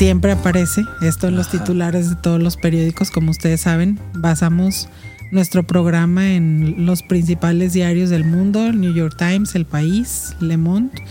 Siempre 0.00 0.32
aparece 0.32 0.82
esto 1.02 1.28
en 1.28 1.36
los 1.36 1.50
titulares 1.50 2.08
de 2.08 2.16
todos 2.16 2.42
los 2.42 2.56
periódicos, 2.56 3.10
como 3.10 3.32
ustedes 3.32 3.60
saben, 3.60 4.00
basamos 4.14 4.88
nuestro 5.30 5.62
programa 5.62 6.32
en 6.32 6.86
los 6.86 7.02
principales 7.02 7.74
diarios 7.74 8.08
del 8.08 8.24
mundo, 8.24 8.66
el 8.66 8.80
New 8.80 8.94
York 8.94 9.14
Times, 9.18 9.54
El 9.54 9.66
País, 9.66 10.34
Le 10.40 10.56
Monde 10.56 11.04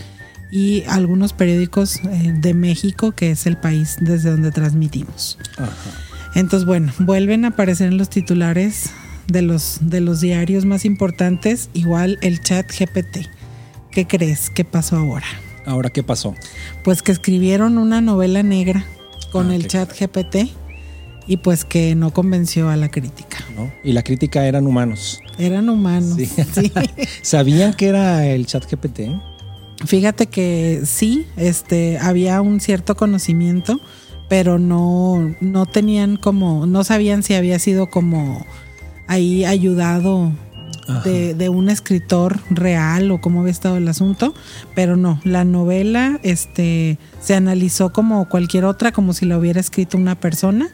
y 0.50 0.82
algunos 0.88 1.32
periódicos 1.32 2.00
eh, 2.02 2.34
de 2.36 2.52
México, 2.52 3.12
que 3.12 3.30
es 3.30 3.46
el 3.46 3.56
país 3.56 3.96
desde 4.00 4.32
donde 4.32 4.50
transmitimos. 4.50 5.38
Entonces, 6.34 6.66
bueno, 6.66 6.92
vuelven 6.98 7.44
a 7.44 7.48
aparecer 7.48 7.88
en 7.88 7.98
los 7.98 8.10
titulares 8.10 8.90
de 9.26 9.42
los, 9.42 9.78
de 9.80 10.00
los 10.00 10.20
diarios 10.20 10.64
más 10.64 10.84
importantes, 10.84 11.70
igual 11.74 12.18
el 12.22 12.40
chat 12.40 12.70
GPT. 12.70 13.28
¿Qué 13.90 14.06
crees? 14.06 14.50
¿Qué 14.50 14.64
pasó 14.64 14.96
ahora? 14.96 15.26
Ahora, 15.66 15.90
¿qué 15.90 16.02
pasó? 16.02 16.34
Pues 16.84 17.02
que 17.02 17.12
escribieron 17.12 17.78
una 17.78 18.00
novela 18.00 18.42
negra 18.42 18.84
con 19.32 19.50
Ah, 19.50 19.56
el 19.56 19.66
chat 19.68 19.90
GPT 19.98 20.50
y 21.26 21.36
pues 21.38 21.64
que 21.64 21.94
no 21.94 22.12
convenció 22.12 22.68
a 22.70 22.76
la 22.76 22.90
crítica. 22.90 23.38
¿No? 23.56 23.72
Y 23.84 23.92
la 23.92 24.02
crítica 24.02 24.46
eran 24.46 24.66
humanos. 24.66 25.20
Eran 25.38 25.68
humanos. 25.68 26.16
Sí. 26.16 26.26
sí. 26.54 26.72
¿Sabían 27.22 27.74
que 27.74 27.88
era 27.88 28.26
el 28.26 28.46
chat 28.46 28.64
GPT? 28.70 29.20
Fíjate 29.86 30.26
que 30.26 30.82
sí, 30.84 31.26
este, 31.36 31.98
había 31.98 32.40
un 32.42 32.60
cierto 32.60 32.96
conocimiento, 32.96 33.80
pero 34.30 34.58
no, 34.58 35.34
no 35.42 35.66
tenían 35.66 36.16
como, 36.16 36.64
no 36.64 36.82
sabían 36.84 37.22
si 37.22 37.34
había 37.34 37.58
sido 37.58 37.90
como 37.90 38.46
ahí 39.08 39.44
ayudado 39.44 40.32
de, 41.04 41.34
de 41.34 41.48
un 41.48 41.68
escritor 41.68 42.38
real 42.50 43.10
o 43.10 43.20
cómo 43.20 43.40
había 43.40 43.52
estado 43.52 43.76
el 43.76 43.86
asunto, 43.88 44.34
pero 44.74 44.96
no, 44.96 45.20
la 45.24 45.44
novela 45.44 46.18
este, 46.22 46.96
se 47.20 47.34
analizó 47.34 47.92
como 47.92 48.28
cualquier 48.28 48.64
otra, 48.64 48.90
como 48.92 49.12
si 49.12 49.26
la 49.26 49.36
hubiera 49.38 49.60
escrito 49.60 49.96
una 49.98 50.14
persona, 50.14 50.68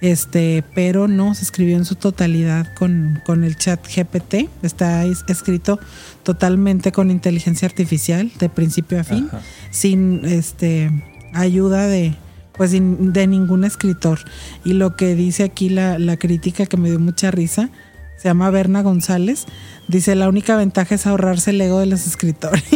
este, 0.00 0.64
pero 0.74 1.06
no, 1.06 1.34
se 1.34 1.44
escribió 1.44 1.76
en 1.76 1.84
su 1.84 1.94
totalidad 1.94 2.72
con, 2.74 3.20
con 3.24 3.44
el 3.44 3.56
chat 3.56 3.80
GPT, 3.86 4.48
está 4.64 5.04
es- 5.04 5.24
escrito 5.28 5.78
totalmente 6.24 6.90
con 6.90 7.10
inteligencia 7.12 7.66
artificial 7.66 8.32
de 8.40 8.48
principio 8.48 8.98
a 9.00 9.04
fin, 9.04 9.26
Ajá. 9.28 9.40
sin 9.70 10.24
este, 10.24 10.90
ayuda 11.34 11.86
de, 11.86 12.14
pues, 12.56 12.72
de 12.72 13.26
ningún 13.26 13.64
escritor. 13.64 14.20
Y 14.64 14.74
lo 14.74 14.96
que 14.96 15.14
dice 15.14 15.44
aquí 15.44 15.68
la, 15.68 15.98
la 15.98 16.16
crítica 16.16 16.66
que 16.66 16.76
me 16.76 16.90
dio 16.90 16.98
mucha 16.98 17.30
risa, 17.30 17.70
se 18.16 18.28
llama 18.28 18.50
Berna 18.50 18.82
González, 18.82 19.46
dice 19.88 20.14
la 20.14 20.28
única 20.28 20.56
ventaja 20.56 20.94
es 20.94 21.06
ahorrarse 21.06 21.50
el 21.50 21.60
ego 21.60 21.80
de 21.80 21.86
los 21.86 22.06
escritores. 22.06 22.62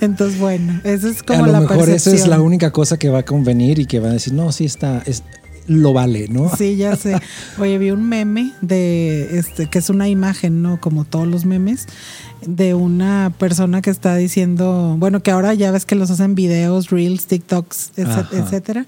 Entonces, 0.00 0.38
bueno, 0.38 0.80
eso 0.84 1.08
es 1.08 1.22
como 1.22 1.44
a 1.44 1.46
lo 1.46 1.52
la 1.52 1.60
mejor 1.60 1.88
esa 1.90 2.14
es 2.14 2.26
la 2.26 2.40
única 2.40 2.70
cosa 2.70 2.98
que 2.98 3.10
va 3.10 3.18
a 3.18 3.24
convenir 3.24 3.78
y 3.78 3.86
que 3.86 4.00
va 4.00 4.08
a 4.08 4.12
decir, 4.12 4.32
no, 4.32 4.52
sí 4.52 4.64
está, 4.64 5.02
es, 5.04 5.22
lo 5.70 5.92
vale, 5.92 6.26
¿no? 6.28 6.50
Sí, 6.56 6.76
ya 6.76 6.96
sé. 6.96 7.16
Oye, 7.58 7.78
vi 7.78 7.92
un 7.92 8.08
meme 8.08 8.52
de 8.60 9.38
este, 9.38 9.68
que 9.68 9.78
es 9.78 9.88
una 9.88 10.08
imagen, 10.08 10.62
¿no? 10.62 10.80
Como 10.80 11.04
todos 11.04 11.28
los 11.28 11.44
memes, 11.44 11.86
de 12.44 12.74
una 12.74 13.32
persona 13.38 13.80
que 13.80 13.90
está 13.90 14.16
diciendo, 14.16 14.96
bueno, 14.98 15.22
que 15.22 15.30
ahora 15.30 15.54
ya 15.54 15.70
ves 15.70 15.86
que 15.86 15.94
los 15.94 16.10
hacen 16.10 16.34
videos, 16.34 16.90
reels, 16.90 17.26
TikToks, 17.26 17.92
etcétera. 17.96 18.86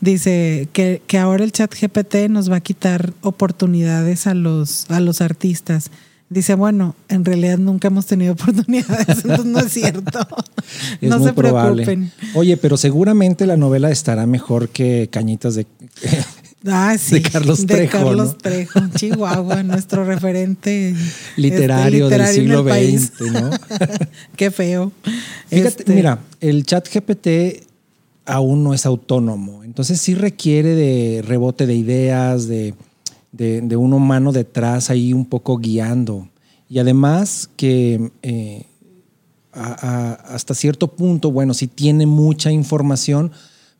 Dice 0.00 0.68
que, 0.72 1.02
que 1.06 1.18
ahora 1.18 1.44
el 1.44 1.52
chat 1.52 1.72
GPT 1.72 2.28
nos 2.28 2.50
va 2.50 2.56
a 2.56 2.60
quitar 2.60 3.12
oportunidades 3.22 4.26
a 4.26 4.34
los, 4.34 4.90
a 4.90 4.98
los 4.98 5.20
artistas. 5.20 5.90
Dice, 6.30 6.54
bueno, 6.54 6.94
en 7.08 7.24
realidad 7.24 7.56
nunca 7.58 7.88
hemos 7.88 8.04
tenido 8.06 8.32
oportunidades, 8.38 9.08
entonces 9.24 9.46
no 9.46 9.60
es 9.60 9.72
cierto. 9.72 10.26
Es 11.00 11.08
no 11.08 11.18
muy 11.18 11.28
se 11.28 11.32
probable. 11.34 11.84
preocupen. 11.84 12.12
Oye, 12.34 12.56
pero 12.58 12.76
seguramente 12.76 13.46
la 13.46 13.56
novela 13.56 13.90
estará 13.90 14.26
mejor 14.26 14.68
que 14.68 15.08
Cañitas 15.10 15.54
de... 15.54 15.66
Ah, 16.66 16.96
sí. 16.98 17.14
de 17.20 17.22
Carlos 17.22 17.60
De 17.66 17.74
Trejo, 17.74 17.98
Carlos 17.98 18.28
¿no? 18.32 18.36
Trejo, 18.36 18.80
Chihuahua, 18.96 19.62
nuestro 19.62 20.04
referente 20.04 20.92
literario, 21.36 22.08
este, 22.08 22.18
del 22.18 22.34
literario 22.34 22.68
en 22.68 22.98
siglo. 23.00 23.28
XX, 23.28 23.32
¿no? 23.42 23.50
Qué 24.36 24.50
feo. 24.50 24.92
Fíjate, 25.48 25.68
Este, 25.82 25.94
mira, 25.94 26.18
el 26.40 26.64
chat 26.66 26.86
GPT 26.92 27.64
aún 28.26 28.64
no 28.64 28.74
es 28.74 28.86
autónomo, 28.86 29.62
entonces 29.62 30.00
sí 30.00 30.16
requiere 30.16 30.74
de 30.74 31.22
rebote 31.22 31.64
de 31.64 31.76
ideas, 31.76 32.48
de, 32.48 32.74
de- 33.32 33.60
de 33.60 33.76
un 33.76 33.92
humano 33.92 34.32
detrás 34.32 34.90
ahí 34.90 35.12
un 35.12 35.24
poco 35.26 35.58
guiando. 35.58 36.28
Y 36.68 36.78
además 36.78 37.48
que 37.56 38.10
eh, 38.22 38.64
a- 39.52 39.72
a- 39.88 40.34
hasta 40.34 40.54
cierto 40.54 40.88
punto, 40.88 41.30
bueno, 41.30 41.54
sí 41.54 41.66
tiene 41.66 42.06
mucha 42.06 42.50
información, 42.52 43.32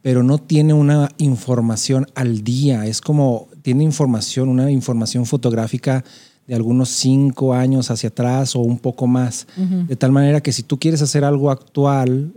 pero 0.02 0.22
no 0.22 0.38
tiene 0.38 0.72
una 0.74 1.10
información 1.18 2.06
al 2.14 2.42
día. 2.42 2.86
Es 2.86 3.00
como, 3.00 3.48
tiene 3.62 3.84
información, 3.84 4.48
una 4.48 4.70
información 4.70 5.26
fotográfica 5.26 6.04
de 6.46 6.54
algunos 6.54 6.88
cinco 6.88 7.52
años 7.52 7.90
hacia 7.90 8.08
atrás 8.08 8.56
o 8.56 8.60
un 8.60 8.78
poco 8.78 9.06
más. 9.06 9.46
De 9.86 9.96
tal 9.96 10.12
manera 10.12 10.40
que 10.40 10.52
si 10.52 10.62
tú 10.62 10.78
quieres 10.78 11.02
hacer 11.02 11.24
algo 11.24 11.50
actual, 11.50 12.32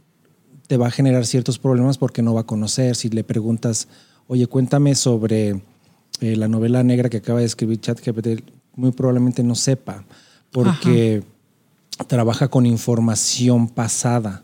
te 0.68 0.76
va 0.78 0.88
a 0.88 0.92
generar 0.92 1.26
ciertos 1.26 1.58
problemas 1.60 1.98
porque 1.98 2.22
no 2.22 2.34
va 2.34 2.42
a 2.42 2.46
conocer. 2.46 2.96
Si 2.96 3.10
le 3.10 3.24
preguntas, 3.24 3.88
oye, 4.28 4.48
cuéntame 4.48 4.96
sobre 4.96 5.62
eh, 6.22 6.36
la 6.36 6.48
novela 6.48 6.84
negra 6.84 7.10
que 7.10 7.18
acaba 7.18 7.40
de 7.40 7.46
escribir 7.46 7.80
ChatGPT, 7.82 8.44
muy 8.76 8.92
probablemente 8.92 9.44
no 9.44 9.56
sepa, 9.56 10.06
porque 10.52 11.24
trabaja 12.08 12.48
con 12.48 12.66
información 12.66 13.68
pasada. 13.68 14.44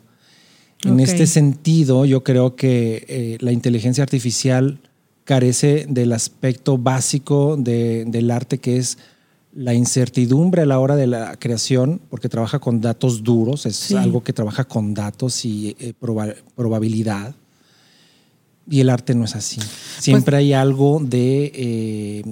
En 0.83 0.99
este 0.99 1.25
sentido, 1.25 2.05
yo 2.05 2.23
creo 2.23 2.55
que 2.55 3.05
eh, 3.07 3.37
la 3.41 3.51
inteligencia 3.51 4.03
artificial 4.03 4.79
carece 5.23 5.85
del 5.89 6.13
aspecto 6.13 6.77
básico 6.77 7.57
de- 7.57 8.05
del 8.07 8.29
arte 8.31 8.59
que 8.59 8.77
es 8.77 8.97
la 9.53 9.73
incertidumbre 9.73 10.61
a 10.61 10.65
la 10.67 10.79
hora 10.79 10.95
de 10.95 11.07
la 11.07 11.35
creación, 11.37 11.99
porque 12.09 12.29
trabaja 12.29 12.59
con 12.59 12.79
datos 12.79 13.23
duros, 13.23 13.65
es 13.65 13.75
Sí. 13.75 13.95
algo 13.95 14.23
que 14.23 14.33
trabaja 14.33 14.65
con 14.65 14.93
datos 14.93 15.43
y 15.45 15.75
eh, 15.79 15.93
proba- 15.99 16.35
probabilidad. 16.55 17.33
Y 18.69 18.79
el 18.81 18.89
arte 18.89 19.15
no 19.15 19.25
es 19.25 19.35
así. 19.35 19.59
Siempre 19.99 20.37
hay 20.37 20.53
algo 20.53 20.99
de 21.01 21.51
eh, 21.55 22.23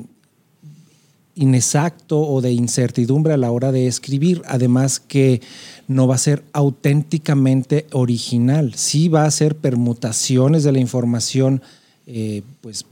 inexacto 1.36 2.20
o 2.22 2.42
de 2.42 2.54
incertidumbre 2.54 3.34
a 3.34 3.38
la 3.38 3.52
hora 3.52 3.72
de 3.72 3.88
escribir. 3.88 4.42
Además 4.48 5.00
que 5.00 5.42
no 5.88 6.08
va 6.08 6.16
a 6.16 6.20
ser 6.20 6.44
auténticamente 6.54 7.88
original. 7.92 8.74
Sí 8.76 9.08
va 9.10 9.26
a 9.26 9.32
ser 9.32 9.56
permutaciones 9.56 10.64
de 10.64 10.72
la 10.72 10.80
información, 10.80 11.62
eh, 12.08 12.42
pues 12.62 12.86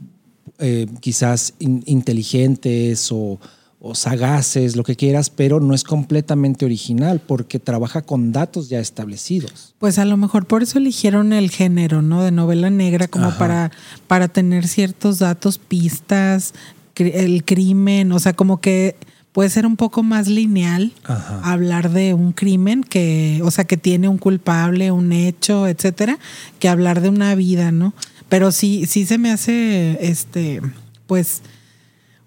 eh, 0.58 0.86
quizás 1.00 1.54
in- 1.58 1.82
inteligentes 1.86 3.10
o, 3.12 3.38
o 3.86 3.94
sagaces, 3.94 4.76
lo 4.76 4.82
que 4.82 4.96
quieras, 4.96 5.28
pero 5.28 5.60
no 5.60 5.74
es 5.74 5.84
completamente 5.84 6.64
original 6.64 7.20
porque 7.20 7.58
trabaja 7.58 8.00
con 8.00 8.32
datos 8.32 8.70
ya 8.70 8.80
establecidos. 8.80 9.74
Pues 9.78 9.98
a 9.98 10.06
lo 10.06 10.16
mejor 10.16 10.46
por 10.46 10.62
eso 10.62 10.78
eligieron 10.78 11.34
el 11.34 11.50
género, 11.50 12.00
¿no? 12.00 12.22
De 12.22 12.30
novela 12.30 12.70
negra, 12.70 13.08
como 13.08 13.26
Ajá. 13.26 13.38
para, 13.38 13.70
para 14.06 14.28
tener 14.28 14.68
ciertos 14.68 15.18
datos, 15.18 15.58
pistas, 15.58 16.54
el 16.96 17.44
crimen, 17.44 18.10
o 18.12 18.18
sea, 18.20 18.32
como 18.32 18.58
que 18.58 18.96
puede 19.32 19.50
ser 19.50 19.66
un 19.66 19.76
poco 19.76 20.02
más 20.02 20.28
lineal 20.28 20.92
Ajá. 21.04 21.40
hablar 21.42 21.90
de 21.90 22.14
un 22.14 22.32
crimen 22.32 22.84
que, 22.84 23.42
o 23.44 23.50
sea, 23.50 23.64
que 23.64 23.76
tiene 23.76 24.08
un 24.08 24.16
culpable, 24.16 24.92
un 24.92 25.12
hecho, 25.12 25.68
etcétera, 25.68 26.18
que 26.58 26.70
hablar 26.70 27.02
de 27.02 27.10
una 27.10 27.34
vida, 27.34 27.70
¿no? 27.70 27.92
Pero 28.30 28.50
sí, 28.50 28.86
sí 28.86 29.04
se 29.04 29.18
me 29.18 29.30
hace, 29.30 29.98
este, 30.00 30.62
pues, 31.06 31.42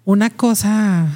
una 0.08 0.30
cosa 0.30 1.06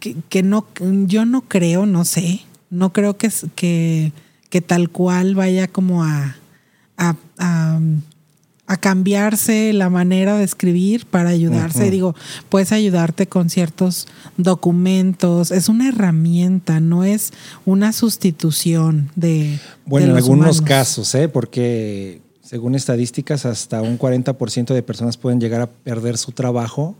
que, 0.00 0.16
que 0.28 0.42
no, 0.42 0.66
yo 0.80 1.24
no 1.24 1.42
creo, 1.42 1.86
no 1.86 2.04
sé, 2.04 2.40
no 2.68 2.92
creo 2.92 3.16
que, 3.16 3.30
que, 3.54 4.12
que 4.48 4.60
tal 4.60 4.90
cual 4.90 5.36
vaya 5.36 5.68
como 5.68 6.02
a, 6.02 6.34
a, 6.96 7.14
a, 7.38 7.80
a 8.66 8.76
cambiarse 8.78 9.72
la 9.72 9.88
manera 9.88 10.36
de 10.36 10.42
escribir 10.42 11.06
para 11.06 11.28
ayudarse. 11.28 11.92
Digo, 11.92 12.16
puedes 12.48 12.72
ayudarte 12.72 13.28
con 13.28 13.50
ciertos 13.50 14.08
documentos. 14.36 15.52
Es 15.52 15.68
una 15.68 15.86
herramienta, 15.86 16.80
no 16.80 17.04
es 17.04 17.32
una 17.66 17.92
sustitución 17.92 19.12
de. 19.14 19.60
Bueno, 19.86 20.06
de 20.06 20.10
en 20.10 20.16
algunos 20.16 20.58
humanos. 20.58 20.62
casos, 20.62 21.14
¿eh? 21.14 21.28
porque 21.28 22.20
según 22.42 22.74
estadísticas, 22.74 23.46
hasta 23.46 23.80
un 23.80 23.96
40% 23.96 24.74
de 24.74 24.82
personas 24.82 25.16
pueden 25.16 25.40
llegar 25.40 25.60
a 25.60 25.70
perder 25.70 26.18
su 26.18 26.32
trabajo 26.32 26.96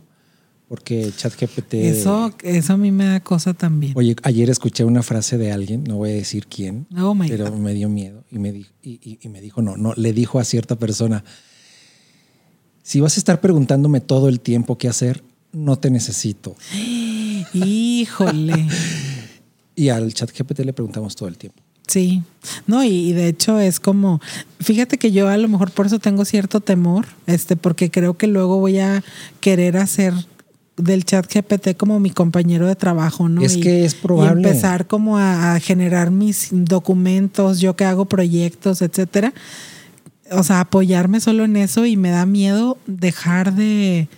porque 0.71 1.11
ChatGPT. 1.17 1.75
Eso, 1.75 2.33
eso 2.45 2.73
a 2.75 2.77
mí 2.77 2.93
me 2.93 3.05
da 3.07 3.19
cosa 3.19 3.55
también. 3.55 3.93
Oye, 3.97 4.15
ayer 4.23 4.49
escuché 4.51 4.85
una 4.85 5.03
frase 5.03 5.37
de 5.37 5.51
alguien, 5.51 5.83
no 5.83 5.97
voy 5.97 6.11
a 6.11 6.15
decir 6.15 6.47
quién, 6.47 6.87
Oh 6.97 7.17
pero 7.27 7.51
God. 7.51 7.59
me 7.59 7.75
dio 7.75 7.89
miedo 7.89 8.23
y 8.31 8.39
me, 8.39 8.53
dijo, 8.53 8.71
y, 8.81 9.01
y- 9.03 9.19
y 9.21 9.29
me 9.31 9.41
dijo, 9.41 9.63
no, 9.63 9.77
no, 9.77 9.95
le 9.97 10.13
dijo 10.13 10.39
a 10.39 10.45
cierta 10.45 10.77
persona, 10.77 11.25
si 12.85 13.01
vas 13.01 13.17
a 13.17 13.21
estar 13.21 13.41
preguntándome 13.41 14.01
todo 14.01 14.29
el 14.29 14.39
tiempo 14.39 14.79
qué 14.79 14.87
hacer, 14.87 15.25
no 15.53 15.77
te 15.77 15.91
necesito. 15.91 16.55
Híjole. 17.53 18.69
Y 19.77 19.89
al 19.89 20.13
chat 20.13 20.31
GPT 20.31 20.61
le 20.67 20.75
preguntamos 20.75 21.17
todo 21.17 21.27
el 21.29 21.39
tiempo. 21.39 21.59
Sí, 21.87 22.23
no, 22.67 22.85
y, 22.85 22.89
y 22.89 23.13
de 23.15 23.29
hecho 23.29 23.59
es 23.59 23.81
como, 23.81 24.21
fíjate 24.61 24.99
que 24.99 25.11
yo 25.11 25.27
a 25.29 25.37
lo 25.39 25.49
mejor 25.49 25.71
por 25.71 25.87
eso 25.87 25.99
tengo 25.99 26.25
cierto 26.27 26.61
temor, 26.61 27.07
este, 27.27 27.57
porque 27.57 27.91
creo 27.91 28.19
que 28.19 28.27
luego 28.27 28.59
voy 28.59 28.79
a 28.79 29.03
querer 29.41 29.79
hacer 29.79 30.13
del 30.83 31.05
chat 31.05 31.27
GPT 31.33 31.77
como 31.77 32.01
mi 32.01 32.11
compañero 32.11 32.67
de 32.67 32.77
trabajo, 32.77 33.29
¿no? 33.29 33.43
Es 33.43 33.57
Y- 33.57 33.61
que 33.61 33.85
es 33.85 33.95
Y 33.95 33.97
probable. 33.97 34.49
empezar 34.49 34.87
como 34.87 35.19
a, 35.19 35.55
a 35.55 35.61
generar 35.61 36.11
mis 36.11 36.49
documentos, 36.53 37.61
yo 37.61 37.77
que 37.77 37.85
hago 37.85 38.05
proyectos, 38.07 38.83
etcétera. 38.83 39.33
O 40.33 40.43
sea, 40.43 40.61
apoyarme 40.61 41.21
solo 41.21 41.45
en 41.45 41.57
eso 41.57 41.87
y 41.87 41.97
me 41.97 42.11
da 42.11 42.25
miedo 42.25 42.79
dejar 42.87 43.55
de, 43.55 44.09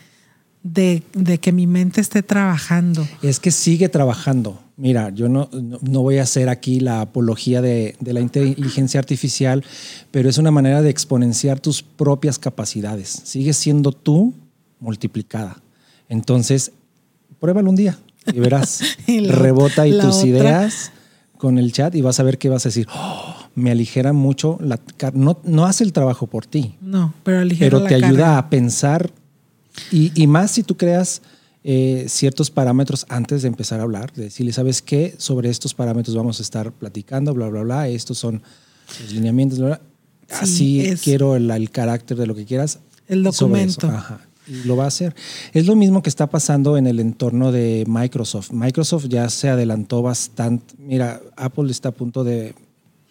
de, 0.62 1.02
de 1.14 1.38
que 1.38 1.52
mi 1.52 1.66
mente 1.66 2.00
esté 2.02 2.22
trabajando. 2.22 3.06
Es 3.22 3.40
que 3.40 3.50
sigue 3.50 3.88
trabajando. 3.88 4.60
Mira, 4.76 5.10
yo 5.10 5.28
no, 5.28 5.48
no, 5.52 5.78
no 5.80 6.02
voy 6.02 6.18
a 6.18 6.24
hacer 6.24 6.48
aquí 6.48 6.80
la 6.80 7.02
apología 7.02 7.62
de, 7.62 7.94
de 8.00 8.12
la 8.12 8.20
inteligencia 8.20 8.98
artificial, 9.00 9.64
pero 10.10 10.28
es 10.28 10.38
una 10.38 10.50
manera 10.50 10.82
de 10.82 10.90
exponenciar 10.90 11.60
tus 11.60 11.82
propias 11.82 12.38
capacidades. 12.38 13.08
Sigues 13.24 13.56
siendo 13.56 13.92
tú 13.92 14.34
multiplicada. 14.80 15.61
Entonces, 16.12 16.72
pruébalo 17.40 17.70
un 17.70 17.76
día 17.76 17.98
y 18.26 18.38
verás. 18.38 18.80
Y 19.06 19.20
la- 19.20 19.34
Rebota 19.34 19.86
y 19.86 19.92
tus 19.98 20.16
otra- 20.16 20.26
ideas 20.28 20.92
con 21.38 21.58
el 21.58 21.72
chat 21.72 21.94
y 21.94 22.02
vas 22.02 22.20
a 22.20 22.22
ver 22.22 22.38
qué 22.38 22.48
vas 22.48 22.64
a 22.66 22.68
decir. 22.68 22.86
"Oh, 22.94 23.34
me 23.54 23.70
aligera 23.70 24.12
mucho. 24.12 24.58
La, 24.60 24.78
no, 25.14 25.40
no 25.44 25.64
hace 25.66 25.84
el 25.84 25.92
trabajo 25.92 26.26
por 26.26 26.46
ti, 26.46 26.74
No, 26.80 27.12
pero 27.24 27.40
aligero 27.40 27.78
pero 27.78 27.82
la 27.82 27.88
te 27.88 27.94
ayuda 27.96 28.38
a 28.38 28.48
pensar 28.50 29.10
y, 29.90 30.12
y 30.20 30.26
más 30.26 30.50
si 30.50 30.62
tú 30.62 30.76
creas 30.76 31.22
eh, 31.64 32.04
ciertos 32.08 32.50
parámetros 32.50 33.06
antes 33.08 33.42
de 33.42 33.48
empezar 33.48 33.80
a 33.80 33.84
hablar, 33.84 34.12
de 34.12 34.24
decirle, 34.24 34.52
¿sabes 34.52 34.82
qué? 34.82 35.14
Sobre 35.18 35.48
estos 35.48 35.72
parámetros 35.74 36.14
vamos 36.16 36.40
a 36.40 36.42
estar 36.42 36.72
platicando, 36.72 37.32
bla, 37.34 37.48
bla, 37.48 37.62
bla, 37.62 37.88
estos 37.88 38.18
son 38.18 38.42
los 39.00 39.12
lineamientos, 39.12 39.58
bla, 39.60 39.66
bla. 39.68 39.80
Sí, 40.46 40.86
así 40.86 41.00
quiero 41.02 41.36
el, 41.36 41.50
el 41.50 41.70
carácter 41.70 42.16
de 42.18 42.26
lo 42.26 42.34
que 42.34 42.44
quieras. 42.44 42.80
El 43.08 43.20
sobre 43.32 43.64
eso. 43.64 43.80
documento. 43.80 43.86
Ajá. 43.88 44.20
Y 44.48 44.64
lo 44.66 44.76
va 44.76 44.84
a 44.84 44.88
hacer. 44.88 45.14
Es 45.52 45.66
lo 45.66 45.76
mismo 45.76 46.02
que 46.02 46.08
está 46.08 46.26
pasando 46.26 46.76
en 46.76 46.86
el 46.86 46.98
entorno 46.98 47.52
de 47.52 47.84
Microsoft. 47.86 48.50
Microsoft 48.52 49.06
ya 49.08 49.28
se 49.30 49.48
adelantó 49.48 50.02
bastante. 50.02 50.74
Mira, 50.78 51.20
Apple 51.36 51.70
está 51.70 51.90
a 51.90 51.92
punto 51.92 52.24
de 52.24 52.54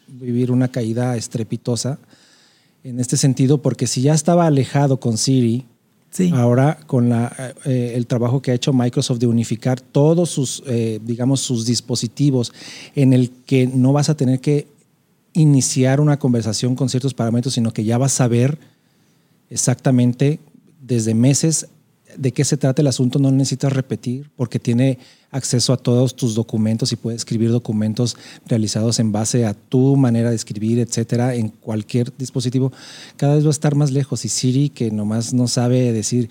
vivir 0.08 0.52
una 0.52 0.68
caída 0.68 1.16
estrepitosa 1.16 2.00
en 2.84 3.00
este 3.00 3.16
sentido, 3.16 3.62
porque 3.62 3.88
si 3.88 4.02
ya 4.02 4.14
estaba 4.14 4.46
alejado 4.46 5.00
con 5.00 5.18
Siri, 5.18 5.66
Sí. 6.10 6.30
ahora 6.34 6.78
con 6.88 7.08
la, 7.08 7.54
eh, 7.64 7.94
el 7.96 8.06
trabajo 8.06 8.42
que 8.42 8.52
ha 8.52 8.54
hecho 8.54 8.74
Microsoft 8.74 9.20
de 9.20 9.28
unificar 9.28 9.80
todos 9.80 10.30
sus, 10.30 10.62
eh, 10.68 11.00
digamos, 11.02 11.40
sus 11.40 11.66
dispositivos 11.66 12.52
en 12.96 13.14
el 13.14 13.32
que 13.46 13.68
no 13.68 13.94
vas 13.94 14.10
a 14.10 14.18
tener 14.18 14.42
que 14.42 14.68
iniciar 15.32 16.02
una 16.02 16.20
conversación 16.20 16.76
con 16.76 16.90
ciertos 16.90 17.14
parámetros, 17.14 17.54
sino 17.54 17.72
que 17.72 17.86
ya 17.86 17.98
vas 17.98 18.12
a 18.16 18.18
saber 18.18 18.58
exactamente 19.50 20.40
desde 20.82 21.14
meses 21.14 21.68
de 22.18 22.34
qué 22.34 22.44
se 22.44 22.58
trata 22.58 22.82
el 22.82 22.88
asunto, 22.88 23.20
no 23.20 23.32
necesitas 23.32 23.72
repetir 23.72 24.30
porque 24.36 24.60
tiene 24.60 25.00
acceso 25.30 25.72
a 25.72 25.78
todos 25.78 26.14
tus 26.14 26.36
documentos 26.36 26.92
y 26.92 26.98
puede 26.98 27.16
escribir 27.16 27.52
documentos 27.52 28.18
realizados 28.48 29.00
en 29.00 29.14
base 29.14 29.46
a 29.46 29.54
tu 29.54 29.96
manera 29.96 30.30
de 30.30 30.36
escribir, 30.36 30.80
etcétera, 30.80 31.36
en 31.36 31.48
cualquier 31.48 32.12
dispositivo. 32.18 32.74
Cada 33.16 33.36
vez 33.36 33.46
va 33.46 33.48
a 33.48 33.52
estar 33.52 33.76
más 33.76 33.92
lejos 33.92 34.26
y 34.26 34.30
Siri 34.30 34.68
que 34.70 34.92
nomás 34.92 35.34
no 35.34 35.48
sabe 35.48 35.94
decir, 35.94 36.30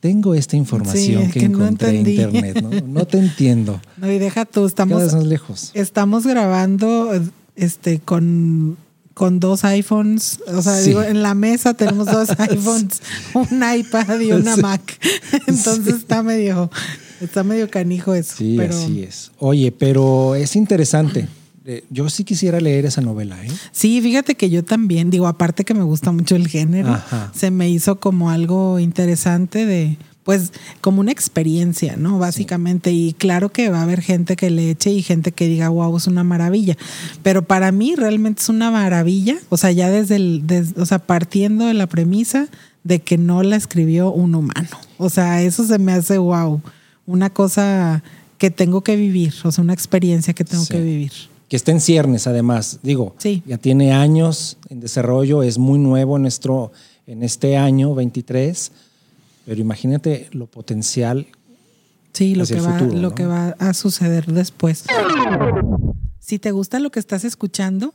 tengo 0.00 0.34
esta 0.34 0.56
información 0.56 1.24
es 1.24 1.32
que, 1.32 1.40
que 1.40 1.48
no 1.50 1.58
encontré 1.62 1.90
en 1.90 1.96
entendí". 2.06 2.22
internet, 2.22 2.62
¿no? 2.62 3.00
No 3.00 3.06
te 3.06 3.18
entiendo. 3.26 3.82
No, 3.98 4.10
y 4.10 4.18
deja 4.18 4.46
tú, 4.46 4.52
Cada 4.52 4.62
vez 4.62 4.70
estamos, 4.70 5.12
más 5.12 5.26
lejos. 5.26 5.70
estamos 5.74 6.26
grabando 6.26 7.10
este 7.54 7.98
con, 7.98 8.78
con 9.18 9.40
dos 9.40 9.64
iPhones. 9.64 10.38
O 10.46 10.62
sea, 10.62 10.76
Sí. 10.80 10.90
digo, 10.90 11.02
en 11.02 11.22
la 11.22 11.34
mesa 11.34 11.74
tenemos 11.74 12.06
dos 12.06 12.30
iPhones, 12.38 13.02
un 13.34 13.62
iPad 13.78 14.20
y 14.20 14.32
una 14.32 14.54
Sí. 14.54 14.62
Mac. 14.62 14.98
Entonces 15.46 15.84
Sí. 15.84 15.90
está 16.00 16.22
medio, 16.22 16.70
está 17.20 17.42
medio 17.44 17.68
canijo 17.68 18.14
eso. 18.14 18.36
Sí, 18.38 18.54
pero, 18.56 18.74
así 18.74 19.02
es. 19.02 19.32
Oye, 19.38 19.72
pero 19.72 20.34
es 20.36 20.56
interesante. 20.56 21.28
Eh, 21.66 21.84
Yo 21.90 22.08
sí 22.08 22.24
quisiera 22.24 22.60
leer 22.60 22.86
esa 22.86 23.02
novela, 23.02 23.44
¿eh? 23.44 23.50
Sí, 23.72 24.00
fíjate 24.00 24.36
que 24.36 24.48
yo 24.48 24.64
también, 24.64 25.10
digo, 25.10 25.26
aparte 25.26 25.66
que 25.66 25.74
me 25.74 25.82
gusta 25.82 26.12
mucho 26.12 26.34
el 26.34 26.48
género, 26.48 26.94
Ajá. 26.94 27.30
se 27.36 27.50
me 27.50 27.68
hizo 27.68 28.00
como 28.00 28.30
algo 28.30 28.78
interesante 28.78 29.66
de, 29.66 29.98
pues, 30.28 30.52
como 30.82 31.00
una 31.00 31.10
experiencia, 31.10 31.96
¿no? 31.96 32.18
Básicamente. 32.18 32.92
Y 32.92 33.14
claro 33.14 33.48
que 33.48 33.70
va 33.70 33.78
a 33.78 33.84
haber 33.84 34.02
gente 34.02 34.36
que 34.36 34.50
le 34.50 34.68
eche 34.70 34.90
y 34.90 35.00
gente 35.00 35.32
que 35.32 35.46
diga, 35.46 35.70
wow, 35.70 35.96
es 35.96 36.06
una 36.06 36.22
maravilla. 36.22 36.76
Pero 37.22 37.46
para 37.46 37.72
mí 37.72 37.94
realmente 37.96 38.42
es 38.42 38.50
una 38.50 38.70
maravilla. 38.70 39.38
O 39.48 39.56
sea, 39.56 39.72
ya 39.72 39.88
desde 39.88 40.16
el, 40.16 40.44
o 40.76 40.84
sea, 40.84 40.98
partiendo 40.98 41.64
de 41.64 41.72
la 41.72 41.86
premisa 41.86 42.48
de 42.84 43.00
que 43.00 43.16
no 43.16 43.42
la 43.42 43.56
escribió 43.56 44.12
un 44.12 44.34
humano. 44.34 44.68
O 44.98 45.08
sea, 45.08 45.40
eso 45.40 45.64
se 45.64 45.78
me 45.78 45.92
hace 45.92 46.18
wow. 46.18 46.60
Una 47.06 47.30
cosa 47.30 48.02
que 48.36 48.50
tengo 48.50 48.82
que 48.82 48.96
vivir, 48.96 49.32
o 49.44 49.50
sea, 49.50 49.64
una 49.64 49.72
experiencia 49.72 50.34
que 50.34 50.44
tengo 50.44 50.62
Sí. 50.62 50.74
que 50.74 50.82
vivir. 50.82 51.12
Que 51.48 51.56
está 51.56 51.72
en 51.72 51.80
ciernes, 51.80 52.26
además. 52.26 52.80
Digo, 52.82 53.14
Sí. 53.16 53.42
ya 53.46 53.56
tiene 53.56 53.94
años 53.94 54.58
en 54.68 54.80
desarrollo, 54.80 55.42
es 55.42 55.56
muy 55.56 55.78
nuevo 55.78 56.16
en, 56.16 56.22
nuestro, 56.22 56.70
en 57.06 57.22
este 57.22 57.56
año 57.56 57.94
23, 57.94 58.72
pero 59.48 59.62
imagínate 59.62 60.28
lo 60.32 60.46
potencial. 60.46 61.26
Sí, 62.12 62.34
lo, 62.34 62.44
que, 62.44 62.56
el 62.56 62.66
va, 62.66 62.78
futuro, 62.78 63.00
lo 63.00 63.08
¿no? 63.08 63.14
que 63.14 63.24
va 63.24 63.56
a 63.58 63.72
suceder 63.72 64.26
después. 64.26 64.84
Si 66.18 66.38
te 66.38 66.50
gusta 66.50 66.78
lo 66.80 66.90
que 66.90 67.00
estás 67.00 67.24
escuchando, 67.24 67.94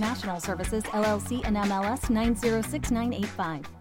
International 0.01 0.39
Services, 0.39 0.83
LLC, 0.85 1.45
and 1.45 1.55
MLS 1.57 2.09
906985. 2.09 3.80